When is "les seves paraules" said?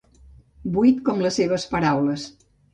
1.27-2.29